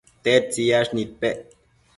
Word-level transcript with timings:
tedtsiyash 0.23 0.91
nidpec 0.95 1.37